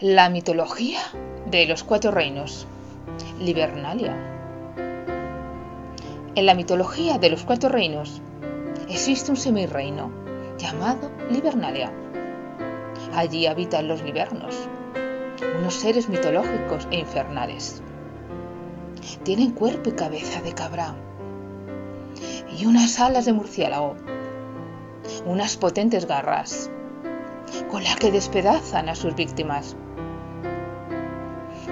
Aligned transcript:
La 0.00 0.30
mitología 0.30 1.00
de 1.50 1.66
los 1.66 1.84
cuatro 1.84 2.10
reinos. 2.10 2.66
Livernalia. 3.38 4.16
En 6.34 6.46
la 6.46 6.54
mitología 6.54 7.18
de 7.18 7.28
los 7.30 7.44
cuatro 7.44 7.68
reinos 7.68 8.22
existe 8.88 9.30
un 9.30 9.36
semirreino 9.36 10.10
llamado 10.56 11.10
Livernalia. 11.30 11.92
Allí 13.12 13.46
habitan 13.46 13.88
los 13.88 14.02
livernos, 14.02 14.56
unos 15.58 15.74
seres 15.74 16.08
mitológicos 16.08 16.86
e 16.90 17.00
infernales. 17.00 17.82
Tienen 19.24 19.50
cuerpo 19.50 19.90
y 19.90 19.92
cabeza 19.92 20.40
de 20.40 20.54
cabra 20.54 20.94
y 22.56 22.66
unas 22.66 23.00
alas 23.00 23.24
de 23.24 23.32
murciélago, 23.32 23.96
unas 25.26 25.56
potentes 25.56 26.06
garras 26.06 26.70
con 27.70 27.84
las 27.84 27.96
que 27.96 28.10
despedazan 28.10 28.88
a 28.88 28.94
sus 28.94 29.14
víctimas. 29.14 29.76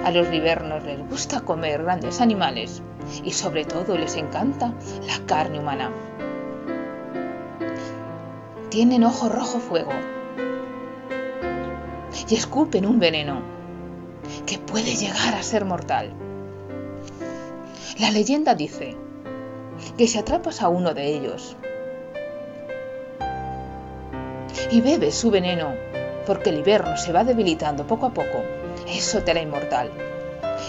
A 0.05 0.11
los 0.11 0.29
livernos 0.29 0.85
les 0.85 0.99
gusta 1.09 1.41
comer 1.41 1.83
grandes 1.83 2.21
animales 2.21 2.83
y 3.25 3.33
sobre 3.33 3.65
todo 3.65 3.97
les 3.97 4.17
encanta 4.17 4.73
la 5.07 5.27
carne 5.27 5.59
humana. 5.59 5.91
Tienen 8.71 9.05
ojo 9.05 9.29
rojo 9.29 9.59
fuego 9.59 9.93
y 12.29 12.35
escupen 12.35 12.87
un 12.87 12.99
veneno 12.99 13.41
que 14.47 14.59
puede 14.59 14.95
llegar 14.95 15.35
a 15.35 15.43
ser 15.43 15.65
mortal. 15.65 16.13
La 17.99 18.11
leyenda 18.11 18.55
dice 18.55 18.97
que 19.97 20.07
si 20.07 20.19
atrapas 20.19 20.63
a 20.63 20.69
uno 20.69 20.95
de 20.95 21.07
ellos 21.07 21.57
y 24.71 24.81
bebes 24.81 25.15
su 25.15 25.31
veneno, 25.31 25.75
porque 26.27 26.51
el 26.51 26.59
hiberno 26.59 26.97
se 26.97 27.13
va 27.13 27.25
debilitando 27.25 27.87
poco 27.87 28.07
a 28.07 28.11
poco, 28.11 28.43
eso 28.87 29.23
te 29.23 29.31
hará 29.31 29.41
inmortal. 29.41 29.91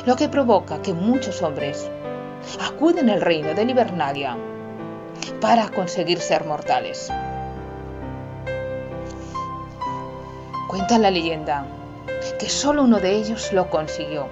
Lo 0.06 0.16
que 0.16 0.30
provoca 0.30 0.82
que 0.82 0.94
muchos 0.94 1.42
hombres 1.42 1.90
acuden 2.62 3.10
al 3.10 3.22
reino 3.22 3.54
de 3.54 3.66
Livernalia 3.66 4.38
para 5.42 5.70
conseguir 5.70 6.20
ser 6.20 6.46
mortales. 6.46 7.12
Cuenta 10.68 10.98
la 10.98 11.12
leyenda 11.12 11.66
que 12.40 12.50
solo 12.50 12.84
uno 12.84 13.00
de 13.00 13.16
ellos 13.16 13.52
lo 13.54 13.70
consiguió, 13.70 14.28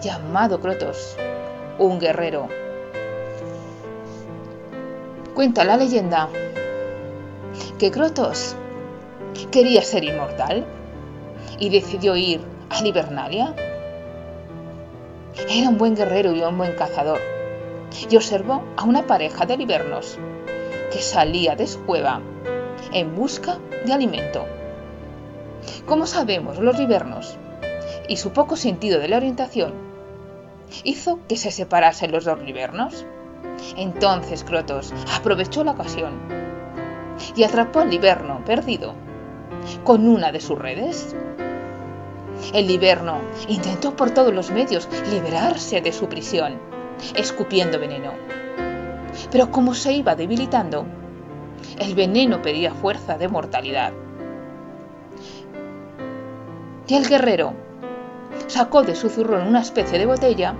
llamado 0.00 0.60
Crotos, 0.60 1.16
un 1.78 1.98
guerrero. 1.98 2.48
Cuenta 5.34 5.64
la 5.64 5.76
leyenda 5.76 6.28
que 7.78 7.90
Crotos 7.90 8.56
quería 9.46 9.82
ser 9.82 10.04
inmortal 10.04 10.64
y 11.58 11.68
decidió 11.68 12.16
ir 12.16 12.40
a 12.70 12.82
Livernalia. 12.82 13.54
Era 15.48 15.68
un 15.68 15.78
buen 15.78 15.94
guerrero 15.94 16.32
y 16.32 16.42
un 16.42 16.56
buen 16.56 16.74
cazador 16.74 17.20
y 18.08 18.16
observó 18.16 18.62
a 18.76 18.84
una 18.84 19.06
pareja 19.06 19.46
de 19.46 19.56
libernos 19.56 20.18
que 20.92 20.98
salía 20.98 21.56
de 21.56 21.66
su 21.66 21.84
cueva 21.84 22.20
en 22.92 23.14
busca 23.14 23.58
de 23.84 23.92
alimento. 23.92 24.46
Como 25.86 26.06
sabemos, 26.06 26.58
los 26.58 26.78
libernos 26.78 27.36
y 28.08 28.16
su 28.16 28.32
poco 28.32 28.56
sentido 28.56 29.00
de 29.00 29.08
la 29.08 29.16
orientación 29.16 29.72
hizo 30.82 31.20
que 31.28 31.36
se 31.36 31.50
separasen 31.50 32.12
los 32.12 32.24
dos 32.24 32.40
libernos. 32.40 33.06
Entonces 33.76 34.44
Crotos 34.44 34.92
aprovechó 35.14 35.64
la 35.64 35.72
ocasión 35.72 36.20
y 37.36 37.44
atrapó 37.44 37.80
al 37.80 37.90
liberno 37.90 38.42
perdido 38.44 38.94
con 39.84 40.08
una 40.08 40.32
de 40.32 40.40
sus 40.40 40.58
redes. 40.58 41.14
El 42.52 42.66
liberno 42.66 43.20
intentó 43.48 43.96
por 43.96 44.10
todos 44.10 44.34
los 44.34 44.50
medios 44.50 44.88
liberarse 45.10 45.80
de 45.80 45.92
su 45.92 46.08
prisión, 46.08 46.58
escupiendo 47.14 47.78
veneno. 47.78 48.12
Pero 49.30 49.50
como 49.50 49.74
se 49.74 49.92
iba 49.92 50.14
debilitando, 50.14 50.84
el 51.78 51.94
veneno 51.94 52.42
pedía 52.42 52.72
fuerza 52.72 53.16
de 53.16 53.28
mortalidad. 53.28 53.92
Y 56.86 56.94
el 56.94 57.08
guerrero 57.08 57.54
sacó 58.46 58.82
de 58.82 58.94
su 58.94 59.08
zurrón 59.08 59.46
una 59.46 59.60
especie 59.60 59.98
de 59.98 60.06
botella 60.06 60.54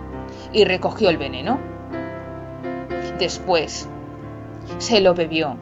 y 0.52 0.64
recogió 0.64 1.10
el 1.10 1.18
veneno. 1.18 1.58
Después 3.18 3.88
se 4.78 5.00
lo 5.00 5.14
bebió, 5.14 5.56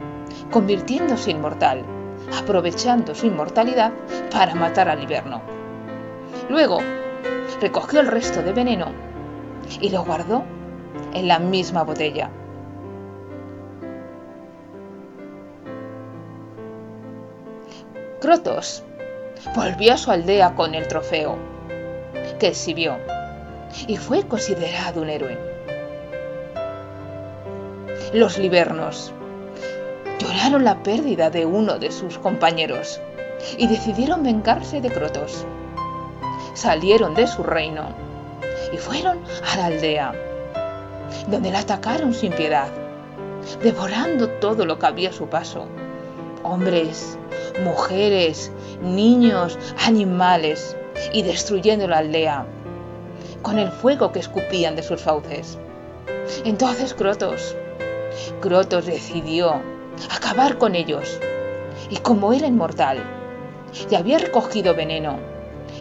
convirtiéndose 0.51 1.31
inmortal 1.31 1.83
aprovechando 2.37 3.13
su 3.15 3.27
inmortalidad 3.27 3.91
para 4.31 4.55
matar 4.55 4.89
al 4.89 5.01
hiberno. 5.01 5.41
Luego, 6.49 6.79
recogió 7.61 7.99
el 7.99 8.07
resto 8.07 8.41
de 8.41 8.53
veneno 8.53 8.87
y 9.79 9.89
lo 9.89 10.03
guardó 10.03 10.43
en 11.13 11.27
la 11.27 11.39
misma 11.39 11.83
botella. 11.83 12.29
Crotos 18.19 18.83
volvió 19.55 19.93
a 19.93 19.97
su 19.97 20.11
aldea 20.11 20.55
con 20.55 20.75
el 20.75 20.87
trofeo 20.87 21.37
que 22.39 22.47
exhibió 22.47 22.97
y 23.87 23.97
fue 23.97 24.23
considerado 24.27 25.01
un 25.01 25.09
héroe. 25.09 25.37
Los 28.13 28.37
libernos 28.37 29.13
lloraron 30.33 30.63
la 30.63 30.81
pérdida 30.81 31.29
de 31.29 31.45
uno 31.45 31.77
de 31.77 31.91
sus 31.91 32.17
compañeros 32.17 32.99
y 33.57 33.67
decidieron 33.67 34.23
vengarse 34.23 34.81
de 34.81 34.89
Crotos. 34.89 35.45
Salieron 36.55 37.13
de 37.13 37.27
su 37.27 37.43
reino 37.43 37.89
y 38.73 38.77
fueron 38.77 39.19
a 39.51 39.57
la 39.57 39.65
aldea, 39.67 40.13
donde 41.27 41.51
la 41.51 41.59
atacaron 41.59 42.15
sin 42.15 42.33
piedad, 42.33 42.67
devorando 43.61 44.27
todo 44.27 44.65
lo 44.65 44.79
que 44.79 44.85
había 44.87 45.09
a 45.09 45.13
su 45.13 45.27
paso. 45.27 45.67
Hombres, 46.41 47.17
mujeres, 47.63 48.51
niños, 48.81 49.59
animales, 49.85 50.75
y 51.13 51.21
destruyendo 51.21 51.87
la 51.87 51.99
aldea, 51.99 52.45
con 53.43 53.59
el 53.59 53.69
fuego 53.69 54.11
que 54.11 54.19
escupían 54.19 54.75
de 54.75 54.83
sus 54.83 55.01
fauces. 55.01 55.59
Entonces 56.43 56.93
Crotos, 56.93 57.55
Crotos 58.41 58.85
decidió 58.85 59.72
acabar 60.09 60.57
con 60.57 60.75
ellos. 60.75 61.19
Y 61.89 61.97
como 61.97 62.33
era 62.33 62.47
inmortal, 62.47 63.03
y 63.89 63.95
había 63.95 64.19
recogido 64.19 64.75
veneno 64.75 65.17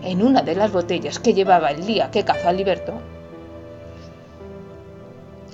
en 0.03 0.23
una 0.23 0.43
de 0.43 0.55
las 0.55 0.73
botellas 0.73 1.19
que 1.19 1.34
llevaba 1.34 1.71
el 1.71 1.87
día 1.87 2.11
que 2.11 2.25
cazó 2.25 2.49
a 2.49 2.53
Liberto, 2.53 2.95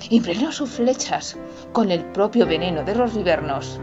impregnó 0.09 0.51
sus 0.51 0.69
flechas 0.69 1.37
con 1.73 1.91
el 1.91 2.03
propio 2.05 2.45
veneno 2.45 2.83
de 2.83 2.95
los 2.95 3.13
libernos 3.13 3.79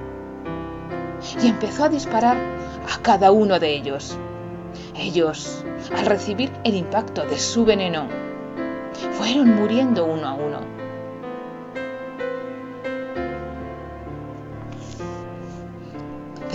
y 1.43 1.49
empezó 1.49 1.85
a 1.85 1.89
disparar 1.89 2.37
a 2.37 3.03
cada 3.03 3.31
uno 3.31 3.59
de 3.59 3.75
ellos. 3.75 4.17
Ellos, 4.97 5.65
al 5.97 6.07
recibir 6.07 6.51
el 6.65 6.75
impacto 6.75 7.23
de 7.25 7.39
su 7.39 7.65
veneno, 7.65 8.09
fueron 9.13 9.55
muriendo 9.55 10.05
uno 10.07 10.27
a 10.27 10.35
uno. 10.35 10.86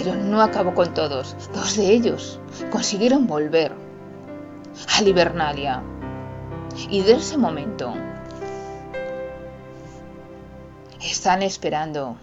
Pero 0.04 0.16
no 0.16 0.42
acabó 0.42 0.74
con 0.74 0.96
todos. 0.96 1.36
Dos 1.54 1.78
de 1.78 1.94
ellos 1.94 2.40
consiguieron 2.72 3.28
volver 3.28 3.72
a 4.98 5.02
Livernalia. 5.04 5.84
Y 6.90 7.04
de 7.04 7.14
ese 7.14 7.38
momento 7.38 7.94
están 11.00 11.44
esperando 11.44 12.18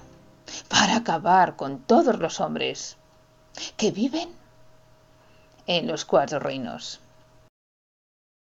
para 0.66 0.96
acabar 0.96 1.54
con 1.54 1.78
todos 1.78 2.18
los 2.18 2.40
hombres 2.40 2.96
que 3.76 3.92
viven 3.92 4.28
en 5.68 5.86
los 5.86 6.04
cuatro 6.04 6.40
reinos. 6.40 7.00